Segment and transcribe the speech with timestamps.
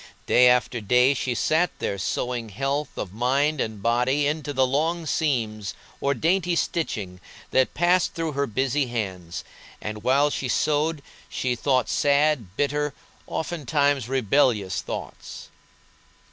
[0.25, 5.05] Day after day she sat there sewing health of mind and body into the long
[5.05, 7.19] seams or dainty stitching
[7.51, 9.43] that passed through her busy hands,
[9.79, 12.95] and while she sewed she thought sad, bitter,
[13.27, 15.49] oftentimes rebellious thoughts.